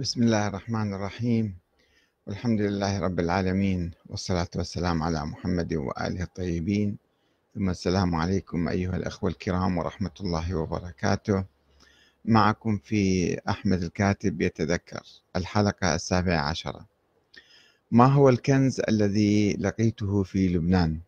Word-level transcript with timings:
بسم 0.00 0.22
الله 0.22 0.46
الرحمن 0.46 0.94
الرحيم. 0.94 1.58
والحمد 2.26 2.60
لله 2.60 3.00
رب 3.00 3.20
العالمين 3.20 3.90
والصلاة 4.06 4.48
والسلام 4.56 5.02
على 5.02 5.26
محمد 5.26 5.74
وآله 5.74 6.22
الطيبين. 6.22 6.98
ثم 7.54 7.70
السلام 7.70 8.14
عليكم 8.14 8.68
أيها 8.68 8.96
الأخوة 8.96 9.30
الكرام 9.30 9.78
ورحمة 9.78 10.10
الله 10.20 10.54
وبركاته. 10.54 11.44
معكم 12.24 12.78
في 12.78 13.34
أحمد 13.48 13.82
الكاتب 13.82 14.42
يتذكر 14.42 15.02
الحلقة 15.36 15.94
السابعة 15.94 16.40
عشرة. 16.50 16.86
ما 17.90 18.06
هو 18.06 18.28
الكنز 18.28 18.80
الذي 18.88 19.52
لقيته 19.52 20.22
في 20.22 20.48
لبنان؟ 20.48 21.00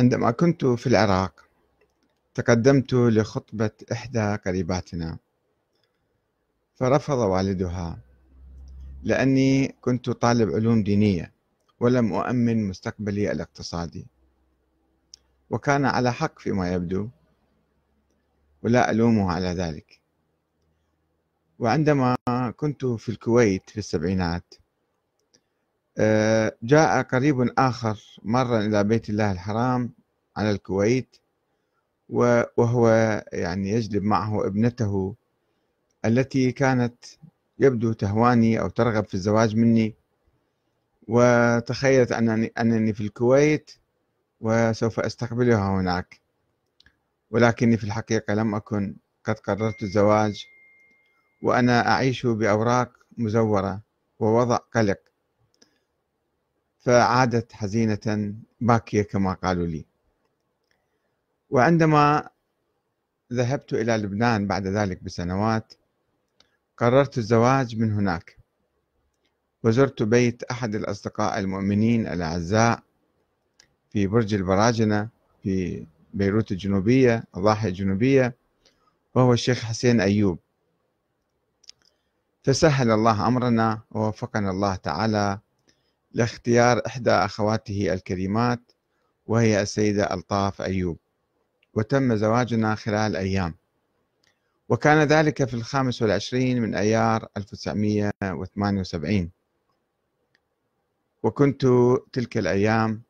عندما 0.00 0.30
كنت 0.30 0.64
في 0.64 0.86
العراق 0.86 1.47
تقدمت 2.38 2.94
لخطبة 2.94 3.70
إحدى 3.92 4.36
قريباتنا. 4.46 5.18
فرفض 6.74 7.18
والدها 7.18 7.98
لأني 9.02 9.68
كنت 9.80 10.10
طالب 10.10 10.50
علوم 10.50 10.82
دينية 10.82 11.32
ولم 11.80 12.12
أؤمن 12.12 12.68
مستقبلي 12.68 13.32
الاقتصادي. 13.32 14.06
وكان 15.50 15.84
على 15.84 16.12
حق 16.12 16.38
فيما 16.38 16.72
يبدو 16.72 17.08
ولا 18.62 18.90
ألومه 18.90 19.32
على 19.32 19.48
ذلك. 19.48 20.00
وعندما 21.58 22.16
كنت 22.56 22.84
في 22.84 23.08
الكويت 23.08 23.70
في 23.70 23.78
السبعينات 23.78 24.54
آه، 25.98 26.56
جاء 26.62 27.02
قريب 27.02 27.52
آخر 27.58 27.98
مرة 28.22 28.58
إلى 28.58 28.84
بيت 28.84 29.10
الله 29.10 29.32
الحرام 29.32 29.92
على 30.36 30.50
الكويت 30.50 31.16
وهو 32.08 32.88
يعني 33.32 33.70
يجلب 33.70 34.02
معه 34.02 34.46
ابنته 34.46 35.14
التي 36.04 36.52
كانت 36.52 37.04
يبدو 37.58 37.92
تهواني 37.92 38.60
أو 38.60 38.68
ترغب 38.68 39.04
في 39.04 39.14
الزواج 39.14 39.56
مني. 39.56 39.94
وتخيلت 41.08 42.12
أنني, 42.12 42.52
أنني 42.58 42.92
في 42.92 43.00
الكويت 43.00 43.70
وسوف 44.40 45.00
أستقبلها 45.00 45.80
هناك. 45.80 46.20
ولكني 47.30 47.76
في 47.76 47.84
الحقيقة 47.84 48.34
لم 48.34 48.54
أكن 48.54 48.96
قد 49.24 49.38
قررت 49.38 49.82
الزواج. 49.82 50.44
وأنا 51.42 51.88
أعيش 51.88 52.26
بأوراق 52.26 52.92
مزورة 53.18 53.80
ووضع 54.20 54.56
قلق. 54.56 54.98
فعادت 56.78 57.52
حزينة 57.52 58.34
باكية 58.60 59.02
كما 59.02 59.32
قالوا 59.32 59.66
لي. 59.66 59.87
وعندما 61.50 62.28
ذهبت 63.32 63.72
إلى 63.72 63.96
لبنان 63.96 64.46
بعد 64.46 64.66
ذلك 64.66 65.02
بسنوات 65.02 65.74
قررت 66.76 67.18
الزواج 67.18 67.76
من 67.76 67.92
هناك. 67.92 68.38
وزرت 69.64 70.02
بيت 70.02 70.42
أحد 70.42 70.74
الأصدقاء 70.74 71.38
المؤمنين 71.38 72.06
الأعزاء 72.06 72.82
في 73.90 74.06
برج 74.06 74.34
البراجنة 74.34 75.08
في 75.42 75.86
بيروت 76.14 76.52
الجنوبية 76.52 77.24
الضاحية 77.36 77.68
الجنوبية 77.68 78.34
وهو 79.14 79.32
الشيخ 79.32 79.64
حسين 79.64 80.00
أيوب. 80.00 80.38
فسهل 82.42 82.90
الله 82.90 83.28
أمرنا 83.28 83.80
ووفقنا 83.90 84.50
الله 84.50 84.74
تعالى 84.74 85.38
لاختيار 86.12 86.82
إحدى 86.86 87.10
أخواته 87.10 87.92
الكريمات 87.92 88.72
وهي 89.26 89.62
السيدة 89.62 90.14
ألطاف 90.14 90.62
أيوب. 90.62 90.98
وتم 91.78 92.16
زواجنا 92.16 92.74
خلال 92.74 93.16
أيام. 93.16 93.54
وكان 94.68 94.98
ذلك 95.02 95.44
في 95.44 95.54
الخامس 95.54 96.02
والعشرين 96.02 96.62
من 96.62 96.74
أيار 96.74 97.28
1978 97.36 99.30
وكنت 101.22 101.66
تلك 102.12 102.38
الأيام 102.38 103.02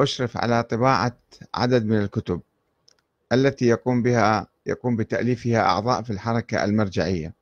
أشرف 0.00 0.36
على 0.36 0.62
طباعة 0.62 1.18
عدد 1.54 1.84
من 1.84 1.98
الكتب 1.98 2.40
التي 3.32 3.66
يقوم 3.66 4.02
بها 4.02 4.46
يقوم 4.66 4.96
بتأليفها 4.96 5.60
أعضاء 5.60 6.02
في 6.02 6.10
الحركة 6.10 6.64
المرجعية. 6.64 7.34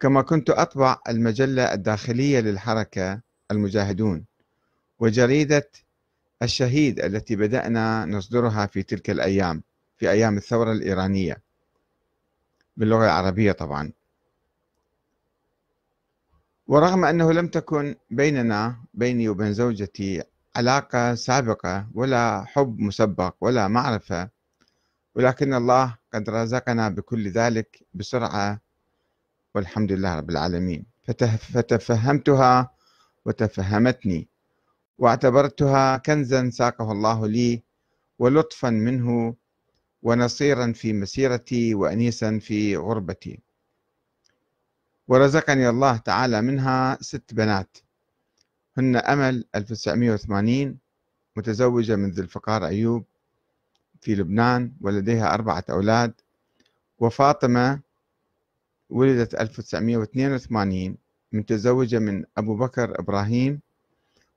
كما 0.00 0.22
كنت 0.22 0.50
أطبع 0.50 0.98
المجلة 1.08 1.72
الداخلية 1.72 2.40
للحركة 2.40 3.20
المجاهدون 3.50 4.24
وجريدة 4.98 5.70
الشهيد 6.44 7.00
التي 7.00 7.36
بدأنا 7.36 8.04
نصدرها 8.04 8.66
في 8.66 8.82
تلك 8.82 9.10
الأيام 9.10 9.62
في 9.96 10.10
أيام 10.10 10.36
الثورة 10.36 10.72
الإيرانية. 10.72 11.42
باللغة 12.76 13.04
العربية 13.04 13.52
طبعا. 13.52 13.92
ورغم 16.66 17.04
أنه 17.04 17.32
لم 17.32 17.48
تكن 17.48 17.94
بيننا 18.10 18.76
بيني 18.94 19.28
وبين 19.28 19.52
زوجتي 19.52 20.22
علاقة 20.56 21.14
سابقة 21.14 21.86
ولا 21.94 22.44
حب 22.44 22.80
مسبق 22.80 23.34
ولا 23.40 23.68
معرفة 23.68 24.28
ولكن 25.14 25.54
الله 25.54 25.96
قد 26.14 26.30
رزقنا 26.30 26.88
بكل 26.88 27.28
ذلك 27.28 27.86
بسرعة 27.94 28.60
والحمد 29.54 29.92
لله 29.92 30.14
رب 30.14 30.30
العالمين. 30.30 30.86
فتفهمتها 31.38 32.70
وتفهمتني. 33.24 34.28
واعتبرتها 34.98 35.96
كنزا 35.96 36.50
ساقه 36.50 36.92
الله 36.92 37.26
لي 37.26 37.62
ولطفا 38.18 38.70
منه 38.70 39.34
ونصيرا 40.02 40.72
في 40.72 40.92
مسيرتي 40.92 41.74
وانيسا 41.74 42.38
في 42.38 42.76
غربتي. 42.76 43.40
ورزقني 45.08 45.68
الله 45.68 45.96
تعالى 45.96 46.42
منها 46.42 46.98
ست 47.00 47.34
بنات. 47.34 47.78
هن 48.78 48.96
أمل 48.96 49.44
1980 49.54 50.78
متزوجة 51.36 51.96
من 51.96 52.10
ذي 52.10 52.22
الفقار 52.22 52.66
أيوب 52.66 53.04
في 54.00 54.14
لبنان 54.14 54.72
ولديها 54.80 55.34
أربعة 55.34 55.64
أولاد. 55.70 56.12
وفاطمة 56.98 57.80
ولدت 58.90 59.34
1982 59.34 60.96
متزوجة 61.32 61.98
من 61.98 62.24
أبو 62.36 62.56
بكر 62.56 63.00
إبراهيم 63.00 63.60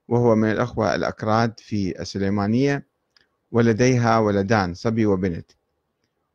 وهو 0.08 0.34
من 0.34 0.50
الأخوة 0.50 0.94
الأكراد 0.94 1.60
في 1.60 2.00
السليمانية 2.00 2.86
ولديها 3.52 4.18
ولدان 4.18 4.74
صبي 4.74 5.06
وبنت. 5.06 5.52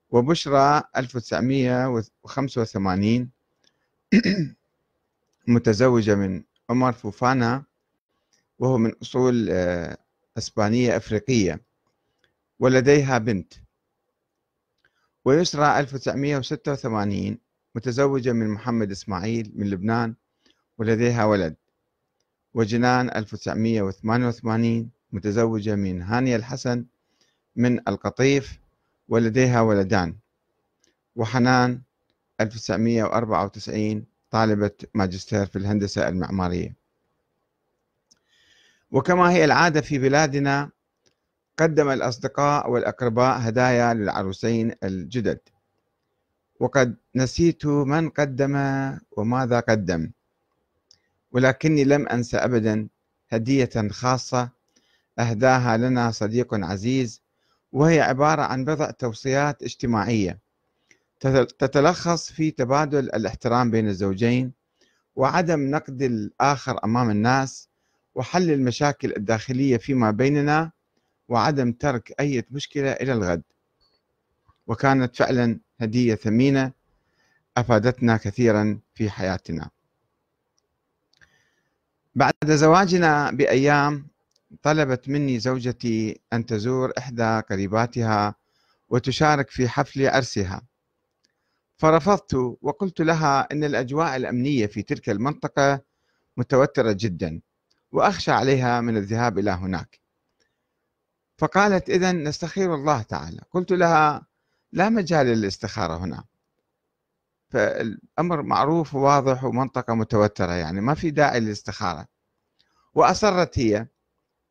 وبشرى 0.09 0.83
1985 0.97 3.29
متزوجة 5.47 6.15
من 6.15 6.43
عمر 6.69 6.93
فوفانا 6.93 7.63
وهو 8.59 8.77
من 8.77 8.91
أصول 9.01 9.47
آه، 9.51 9.97
إسبانية 10.37 10.97
أفريقية. 10.97 11.61
ولديها 12.59 13.17
بنت. 13.17 13.53
ويسرى 15.25 15.79
1986 15.79 17.37
متزوجة 17.75 18.33
من 18.33 18.49
محمد 18.49 18.91
إسماعيل 18.91 19.51
من 19.55 19.69
لبنان 19.69 20.15
ولديها 20.77 21.25
ولد. 21.25 21.55
وجنان 22.53 23.09
1988 23.09 24.89
متزوجة 25.11 25.75
من 25.75 26.01
هانية 26.01 26.35
الحسن 26.35 26.85
من 27.55 27.79
القطيف 27.87 28.59
ولديها 29.07 29.61
ولدان. 29.61 30.15
وحنان 31.15 31.81
1994 32.41 34.05
طالبة 34.31 34.71
ماجستير 34.93 35.45
في 35.45 35.55
الهندسة 35.55 36.07
المعمارية. 36.07 36.75
وكما 38.91 39.31
هي 39.31 39.45
العادة 39.45 39.81
في 39.81 39.97
بلادنا 39.97 40.69
قدم 41.57 41.89
الأصدقاء 41.89 42.69
والأقرباء 42.69 43.37
هدايا 43.39 43.93
للعروسين 43.93 44.71
الجدد. 44.83 45.39
وقد 46.59 46.95
نسيت 47.15 47.65
من 47.65 48.09
قدم 48.09 48.55
وماذا 49.11 49.59
قدم. 49.59 50.11
ولكني 51.33 51.83
لم 51.83 52.07
أنسى 52.07 52.37
أبدا 52.37 52.87
هدية 53.29 53.69
خاصة 53.89 54.49
أهداها 55.19 55.77
لنا 55.77 56.11
صديق 56.11 56.53
عزيز 56.53 57.21
وهي 57.71 58.01
عبارة 58.01 58.41
عن 58.41 58.65
بضع 58.65 58.91
توصيات 58.91 59.63
اجتماعية 59.63 60.39
تتلخص 61.59 62.31
في 62.31 62.51
تبادل 62.51 62.99
الاحترام 62.99 63.71
بين 63.71 63.87
الزوجين 63.87 64.51
وعدم 65.15 65.71
نقد 65.71 66.01
الآخر 66.01 66.79
أمام 66.83 67.09
الناس 67.09 67.69
وحل 68.15 68.51
المشاكل 68.51 69.13
الداخلية 69.17 69.77
فيما 69.77 70.11
بيننا 70.11 70.71
وعدم 71.29 71.71
ترك 71.71 72.13
أي 72.19 72.43
مشكلة 72.51 72.91
إلى 72.91 73.13
الغد. 73.13 73.43
وكانت 74.67 75.15
فعلا 75.15 75.59
هدية 75.79 76.15
ثمينة 76.15 76.71
أفادتنا 77.57 78.17
كثيرا 78.17 78.79
في 78.93 79.09
حياتنا. 79.09 79.69
بعد 82.15 82.33
زواجنا 82.45 83.31
بأيام 83.31 84.07
طلبت 84.61 85.09
مني 85.09 85.39
زوجتي 85.39 86.21
أن 86.33 86.45
تزور 86.45 86.91
إحدى 86.97 87.39
قريباتها 87.49 88.35
وتشارك 88.89 89.49
في 89.49 89.69
حفل 89.69 90.07
عرسها. 90.07 90.61
فرفضت 91.77 92.33
وقلت 92.61 93.01
لها 93.01 93.47
إن 93.51 93.63
الأجواء 93.63 94.15
الأمنية 94.15 94.65
في 94.65 94.81
تلك 94.81 95.09
المنطقة 95.09 95.81
متوترة 96.37 96.91
جدا 96.99 97.41
وأخشى 97.91 98.31
عليها 98.31 98.81
من 98.81 98.97
الذهاب 98.97 99.39
إلى 99.39 99.51
هناك. 99.51 99.99
فقالت 101.37 101.89
اذا 101.89 102.11
نستخير 102.11 102.75
الله 102.75 103.01
تعالى. 103.01 103.41
قلت 103.51 103.71
لها 103.71 104.25
لا 104.71 104.89
مجال 104.89 105.25
للاستخارة 105.25 105.97
هنا. 105.97 106.23
فالأمر 107.53 108.41
معروف 108.41 108.95
وواضح 108.95 109.43
ومنطقة 109.43 109.93
متوترة 109.93 110.51
يعني 110.51 110.81
ما 110.81 110.93
في 110.93 111.11
داعي 111.11 111.39
للاستخارة. 111.39 112.07
وأصرت 112.93 113.59
هي 113.59 113.87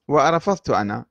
ورفضت 0.08 0.70
أنا. 0.70 1.04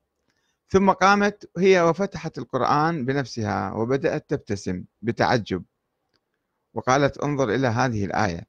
ثم 0.67 0.91
قامت 0.91 1.49
هي 1.57 1.81
وفتحت 1.81 2.38
القرآن 2.38 3.05
بنفسها 3.05 3.71
وبدأت 3.73 4.29
تبتسم 4.29 4.83
بتعجب. 5.01 5.63
وقالت 6.73 7.17
انظر 7.17 7.49
إلى 7.55 7.67
هذه 7.67 8.05
الآية. 8.05 8.47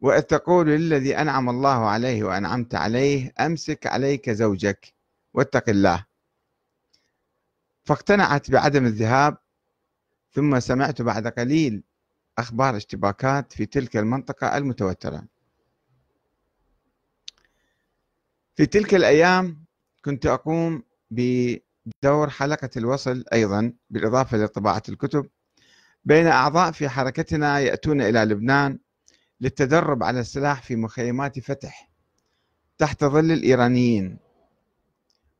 وإذ 0.00 0.20
تقول 0.22 0.66
للذي 0.66 1.18
أنعم 1.18 1.48
الله 1.50 1.88
عليه 1.88 2.24
وأنعمت 2.24 2.74
عليه 2.74 3.32
أمسك 3.40 3.86
عليك 3.86 4.30
زوجك 4.30 4.94
واتق 5.34 5.68
الله. 5.68 6.06
فاقتنعت 7.84 8.50
بعدم 8.50 8.86
الذهاب. 8.86 9.36
ثم 10.30 10.60
سمعت 10.60 11.02
بعد 11.02 11.26
قليل 11.26 11.87
أخبار 12.38 12.76
اشتباكات 12.76 13.52
في 13.52 13.66
تلك 13.66 13.96
المنطقة 13.96 14.56
المتوترة. 14.56 15.24
في 18.56 18.66
تلك 18.66 18.94
الأيام 18.94 19.64
كنت 20.04 20.26
أقوم 20.26 20.82
بدور 21.10 22.30
حلقة 22.30 22.70
الوصل 22.76 23.24
أيضا 23.32 23.72
بالإضافة 23.90 24.36
لطباعة 24.38 24.82
الكتب 24.88 25.26
بين 26.04 26.26
أعضاء 26.26 26.72
في 26.72 26.88
حركتنا 26.88 27.58
يأتون 27.60 28.00
إلى 28.00 28.18
لبنان 28.24 28.78
للتدرب 29.40 30.02
على 30.02 30.20
السلاح 30.20 30.62
في 30.62 30.76
مخيمات 30.76 31.38
فتح 31.38 31.90
تحت 32.78 33.04
ظل 33.04 33.32
الإيرانيين. 33.32 34.18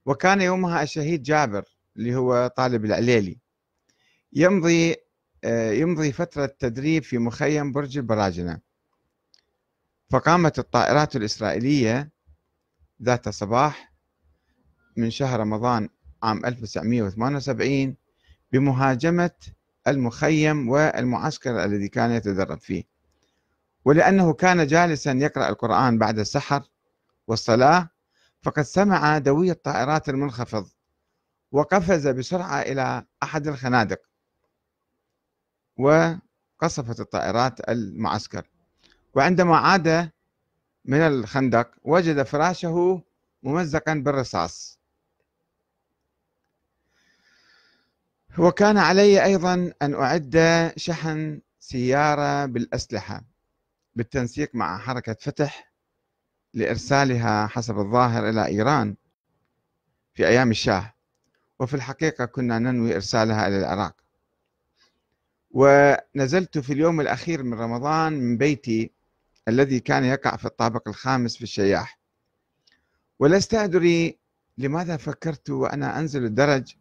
وكان 0.06 0.40
يومها 0.40 0.82
الشهيد 0.82 1.22
جابر 1.22 1.64
اللي 1.96 2.14
هو 2.14 2.46
طالب 2.56 2.84
العليلي 2.84 3.38
يمضي 4.32 4.96
يمضي 5.44 6.12
فترة 6.12 6.46
تدريب 6.46 7.02
في 7.02 7.18
مخيم 7.18 7.72
برج 7.72 7.98
البراجنة 7.98 8.60
فقامت 10.10 10.58
الطائرات 10.58 11.16
الإسرائيلية 11.16 12.10
ذات 13.02 13.28
صباح 13.28 13.92
من 14.96 15.10
شهر 15.10 15.40
رمضان 15.40 15.88
عام 16.22 16.46
1978 16.46 17.96
بمهاجمة 18.52 19.30
المخيم 19.88 20.68
والمعسكر 20.68 21.64
الذي 21.64 21.88
كان 21.88 22.10
يتدرب 22.10 22.60
فيه. 22.60 22.84
ولأنه 23.84 24.32
كان 24.32 24.66
جالسا 24.66 25.12
يقرأ 25.12 25.48
القرآن 25.48 25.98
بعد 25.98 26.18
السحر 26.18 26.62
والصلاة 27.26 27.90
فقد 28.42 28.62
سمع 28.62 29.18
دوي 29.18 29.50
الطائرات 29.50 30.08
المنخفض 30.08 30.68
وقفز 31.52 32.08
بسرعة 32.08 32.60
إلى 32.60 33.04
أحد 33.22 33.46
الخنادق. 33.46 34.07
وقصفت 35.78 37.00
الطائرات 37.00 37.68
المعسكر. 37.68 38.46
وعندما 39.14 39.56
عاد 39.56 40.10
من 40.84 40.98
الخندق 40.98 41.70
وجد 41.84 42.22
فراشه 42.22 43.02
ممزقا 43.42 43.94
بالرصاص. 43.94 44.78
وكان 48.38 48.78
علي 48.78 49.24
أيضا 49.24 49.72
أن 49.82 49.94
أعد 49.94 50.72
شحن 50.76 51.40
سيارة 51.58 52.46
بالأسلحة 52.46 53.24
بالتنسيق 53.94 54.54
مع 54.54 54.78
حركة 54.78 55.16
فتح 55.20 55.72
لإرسالها 56.54 57.46
حسب 57.46 57.78
الظاهر 57.78 58.28
إلى 58.28 58.46
إيران 58.46 58.96
في 60.14 60.26
أيام 60.26 60.50
الشاه. 60.50 60.94
وفي 61.58 61.74
الحقيقة 61.74 62.24
كنا 62.24 62.58
ننوي 62.58 62.94
إرسالها 62.94 63.48
إلى 63.48 63.58
العراق. 63.58 64.07
ونزلت 65.50 66.58
في 66.58 66.72
اليوم 66.72 67.00
الأخير 67.00 67.42
من 67.42 67.54
رمضان 67.54 68.12
من 68.12 68.36
بيتي 68.36 68.92
الذي 69.48 69.80
كان 69.80 70.04
يقع 70.04 70.36
في 70.36 70.44
الطابق 70.44 70.88
الخامس 70.88 71.36
في 71.36 71.42
الشياح. 71.42 71.98
ولست 73.18 73.54
أدري 73.54 74.18
لماذا 74.58 74.96
فكرت 74.96 75.50
وأنا 75.50 75.98
أنزل 75.98 76.24
الدرج 76.24 76.74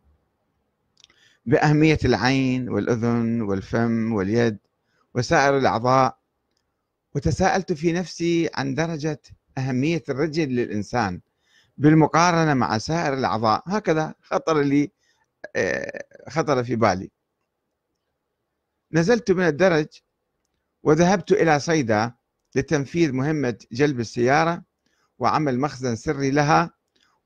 بأهمية 1.45 1.99
العين 2.05 2.69
والأذن 2.69 3.41
والفم 3.41 4.13
واليد 4.13 4.57
وسائر 5.15 5.57
الأعضاء 5.57 6.17
وتساءلت 7.15 7.73
في 7.73 7.91
نفسي 7.93 8.49
عن 8.55 8.75
درجة 8.75 9.21
أهمية 9.57 10.03
الرجل 10.09 10.49
للإنسان 10.49 11.21
بالمقارنة 11.77 12.53
مع 12.53 12.77
سائر 12.77 13.13
الأعضاء. 13.13 13.63
هكذا 13.67 14.13
خطر 14.21 14.61
لي 14.61 14.91
آه، 15.55 16.03
خطر 16.29 16.63
في 16.63 16.75
بالي. 16.75 17.11
نزلت 18.91 19.31
من 19.31 19.47
الدرج 19.47 19.87
وذهبت 20.83 21.31
إلى 21.31 21.59
صيدا 21.59 22.13
لتنفيذ 22.55 23.11
مهمة 23.11 23.57
جلب 23.71 23.99
السيارة 23.99 24.63
وعمل 25.19 25.59
مخزن 25.59 25.95
سري 25.95 26.31
لها 26.31 26.73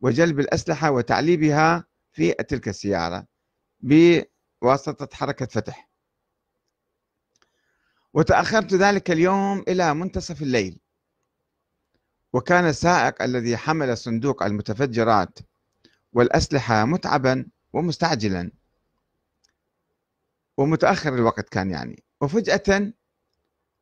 وجلب 0.02 0.40
الأسلحة 0.40 0.92
وتعليبها 0.92 1.86
في 2.12 2.31
تلك 2.31 2.68
السيارة 2.68 3.28
بواسطة 3.80 5.16
حركة 5.16 5.46
فتح. 5.46 5.90
وتأخرت 8.13 8.74
ذلك 8.74 9.12
اليوم 9.12 9.63
إلى 9.68 9.94
منتصف 9.94 10.42
الليل. 10.42 10.80
وكان 12.34 12.68
السائق 12.68 13.22
الذي 13.22 13.58
حمل 13.58 13.98
صندوق 13.98 14.44
المتفجرات 14.44 15.40
والأسلحة 16.13 16.86
متعبا 16.86 17.46
ومستعجلا. 17.74 18.52
ومتأخر 20.57 21.13
الوقت 21.13 21.50
كان 21.50 21.71
يعني. 21.71 22.03
وفجأة 22.21 22.94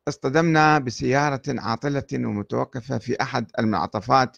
اصطدمنا 0.08 0.78
بسيارة 0.78 1.42
عاطلة 1.48 2.06
ومتوقفة 2.12 2.98
في 2.98 3.22
أحد 3.22 3.50
المنعطفات 3.58 4.36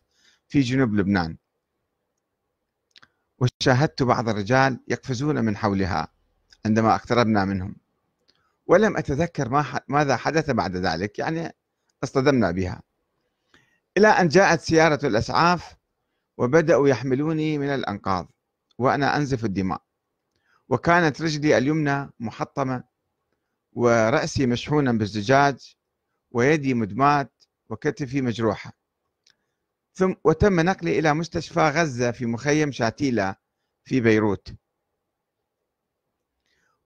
في 0.48 0.60
جنوب 0.60 0.94
لبنان. 0.94 1.36
وشاهدت 3.38 4.02
بعض 4.02 4.28
الرجال 4.28 4.80
يقفزون 4.88 5.44
من 5.44 5.56
حولها 5.56 6.08
عندما 6.66 6.94
اقتربنا 6.94 7.44
منهم. 7.44 7.76
ولم 8.66 8.96
أتذكر 8.96 9.48
ما 9.48 9.80
ماذا 9.88 10.16
حدث 10.16 10.50
بعد 10.50 10.76
ذلك 10.76 11.18
يعني 11.18 11.56
اصطدمنا 12.04 12.50
بها. 12.50 12.82
إلى 13.96 14.08
أن 14.08 14.28
جاءت 14.28 14.60
سيارة 14.60 15.06
الأسعاف 15.06 15.76
وبدأوا 16.38 16.88
يحملوني 16.88 17.58
من 17.58 17.68
الأنقاض 17.68 18.30
وأنا 18.78 19.16
أنزف 19.16 19.44
الدماء. 19.44 19.82
وكانت 20.72 21.22
رجلي 21.22 21.58
اليمنى 21.58 22.10
محطمة 22.20 22.84
ورأسي 23.72 24.46
مشحونا 24.46 24.92
بالزجاج 24.92 25.76
ويدي 26.30 26.74
مدمات 26.74 27.44
وكتفي 27.68 28.22
مجروحة. 28.22 28.72
ثم 29.94 30.14
وتم 30.24 30.60
نقلي 30.60 30.98
إلى 30.98 31.14
مستشفى 31.14 31.60
غزة 31.60 32.10
في 32.10 32.26
مخيم 32.26 32.72
شاتيلا 32.72 33.40
في 33.84 34.00
بيروت. 34.00 34.54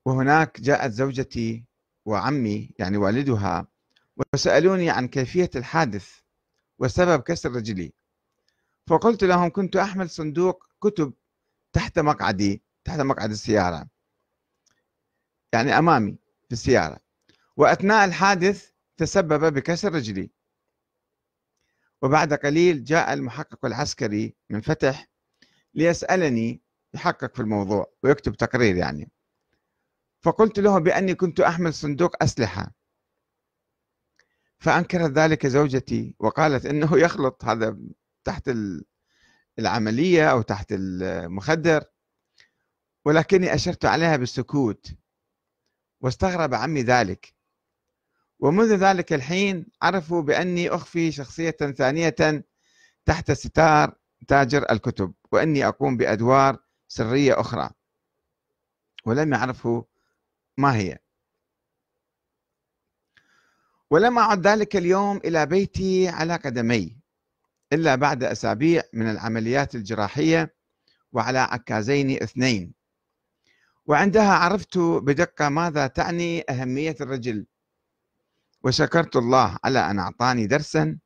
وهناك 0.04 0.60
جاءت 0.60 0.92
زوجتي 0.92 1.64
وعمي 2.04 2.70
يعني 2.78 2.96
والدها 2.96 3.66
وسألوني 4.34 4.90
عن 4.90 5.08
كيفية 5.08 5.50
الحادث 5.56 6.20
وسبب 6.78 7.22
كسر 7.22 7.52
رجلي. 7.52 7.92
فقلت 8.86 9.24
لهم 9.24 9.50
كنت 9.50 9.76
أحمل 9.76 10.10
صندوق 10.10 10.64
كتب 10.80 11.12
تحت 11.72 11.98
مقعدي 11.98 12.65
تحت 12.86 13.00
مقعد 13.00 13.30
السيارة. 13.30 13.88
يعني 15.52 15.78
أمامي 15.78 16.18
في 16.46 16.52
السيارة. 16.52 16.98
وأثناء 17.56 18.04
الحادث 18.04 18.70
تسبب 18.96 19.54
بكسر 19.54 19.94
رجلي. 19.94 20.30
وبعد 22.02 22.34
قليل 22.34 22.84
جاء 22.84 23.12
المحقق 23.12 23.64
العسكري 23.66 24.36
من 24.50 24.60
فتح 24.60 25.08
ليسألني 25.74 26.62
يحقق 26.94 27.34
في 27.34 27.40
الموضوع 27.42 27.92
ويكتب 28.02 28.34
تقرير 28.34 28.76
يعني. 28.76 29.10
فقلت 30.22 30.58
له 30.58 30.78
بأني 30.78 31.14
كنت 31.14 31.40
أحمل 31.40 31.74
صندوق 31.74 32.22
أسلحة. 32.22 32.74
فأنكرت 34.58 35.10
ذلك 35.10 35.46
زوجتي 35.46 36.14
وقالت 36.18 36.66
أنه 36.66 36.98
يخلط 37.04 37.44
هذا 37.44 37.78
تحت 38.24 38.50
العملية 39.58 40.30
أو 40.30 40.42
تحت 40.42 40.66
المخدر. 40.70 41.84
ولكني 43.06 43.54
أشرت 43.54 43.84
عليها 43.84 44.16
بالسكوت. 44.16 44.94
واستغرب 46.00 46.54
عمي 46.54 46.82
ذلك. 46.82 47.34
ومنذ 48.38 48.76
ذلك 48.76 49.12
الحين 49.12 49.66
عرفوا 49.82 50.22
بأني 50.22 50.68
أخفي 50.68 51.12
شخصية 51.12 51.50
ثانية 51.50 52.14
تحت 53.04 53.32
ستار 53.32 53.94
تاجر 54.28 54.70
الكتب 54.70 55.14
وأني 55.32 55.66
أقوم 55.66 55.96
بأدوار 55.96 56.58
سرية 56.88 57.40
أخرى. 57.40 57.70
ولم 59.04 59.32
يعرفوا 59.32 59.82
ما 60.56 60.76
هي. 60.76 60.98
ولم 63.90 64.18
أعد 64.18 64.46
ذلك 64.46 64.76
اليوم 64.76 65.16
إلى 65.16 65.46
بيتي 65.46 66.08
على 66.08 66.36
قدمي 66.36 66.98
إلا 67.72 67.94
بعد 67.94 68.24
أسابيع 68.24 68.82
من 68.92 69.10
العمليات 69.10 69.74
الجراحية 69.74 70.54
وعلى 71.12 71.38
عكازين 71.38 72.22
اثنين. 72.22 72.85
وعندها 73.86 74.32
عرفت 74.32 74.78
بدقة 74.78 75.48
ماذا 75.48 75.86
تعني 75.86 76.44
أهمية 76.50 76.96
الرجل. 77.00 77.46
وشكرت 78.62 79.16
الله 79.16 79.58
على 79.64 79.78
أن 79.90 79.98
أعطاني 79.98 80.46
درسا 80.46 80.98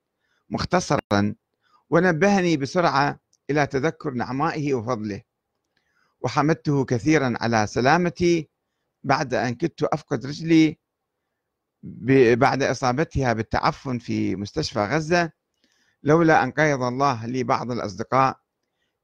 مختصرا 0.51 1.35
ونبهني 1.91 2.57
بسرعة 2.57 3.21
إلى 3.51 3.67
تذكر 3.67 4.11
نعمائه 4.11 4.75
وفضله. 4.75 5.23
وحمدته 6.21 6.85
كثيرا 6.85 7.35
على 7.41 7.67
سلامتي 7.67 8.51
بعد 9.03 9.35
أن 9.35 9.55
كدت 9.55 9.83
أفقد 9.83 10.27
رجلي 10.27 10.79
بعد 12.37 12.63
إصابتها 12.63 13.33
بالتعفن 13.33 13.99
في 13.99 14.37
مستشفى 14.37 14.81
غزة 14.81 15.33
لولا 16.03 16.45
أن 16.45 16.51
قيض 16.51 16.83
الله 16.83 17.27
لي 17.27 17.45
بعض 17.45 17.71
الأصدقاء 17.71 18.41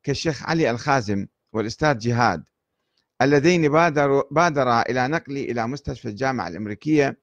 كالشيخ 0.03 0.43
علي 0.43 0.71
الخازم 0.71 1.27
والأستاذ 1.53 1.99
جهاد. 1.99 2.45
اللذين 3.23 3.69
بادروا 3.69 4.23
بادرا 4.31 4.83
إلى 4.83 5.09
نقلي 5.09 5.45
إلى 5.51 5.67
مستشفى 5.67 6.09
الجامعة 6.09 6.49
الأمريكية 6.49 7.19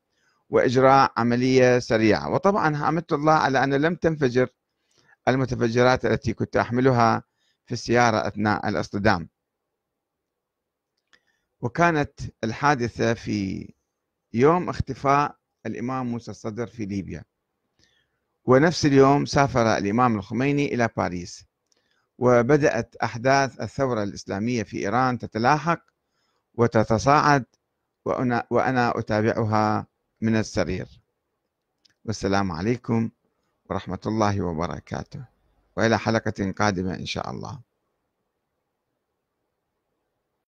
وإجراء 0.50 1.13
عملية 1.17 1.79
سريعة. 1.79 2.29
وطبعا 2.29 2.77
حمدت 2.77 3.13
الله 3.13 3.33
على 3.33 3.63
أن 3.63 3.73
لم 3.73 3.95
تنفجر 3.95 4.47
المتفجرات 5.27 6.05
التي 6.05 6.33
كنت 6.33 6.57
أحملها 6.57 7.23
في 7.65 7.73
السيارة 7.73 8.27
أثناء 8.27 8.69
الاصطدام. 8.69 9.29
وكانت 11.62 12.19
الحادثة 12.43 13.13
في 13.13 13.69
يوم 14.33 14.69
اختفاء 14.69 15.38
الإمام 15.65 16.05
موسى 16.12 16.31
الصدر 16.31 16.67
في 16.67 16.85
ليبيا. 16.85 17.23
ونفس 18.45 18.85
اليوم 18.85 19.25
سافر 19.25 19.77
الإمام 19.77 20.15
الخميني 20.15 20.73
إلى 20.73 20.89
باريس. 20.97 21.45
وبدأت 22.17 22.96
أحداث 22.96 23.62
الثورة 23.62 24.03
الإسلامية 24.03 24.63
في 24.63 24.77
إيران 24.77 25.20
تتلاحق 25.20 25.79
وتتصاعد 26.53 27.46
وأنا, 28.05 28.48
وأنا 28.50 29.00
أتابعها 29.00 29.88
من 30.22 30.36
السرير. 30.36 31.01
والسلام 32.05 32.51
عليكم 32.51 33.10
ورحمة 33.70 34.00
الله 34.05 34.41
وبركاته. 34.41 35.25
وإلى 35.77 36.00
حلقة 36.00 36.51
قادمة 36.51 36.96
إن 36.96 37.05
شاء 37.05 37.32
الله. 37.32 37.60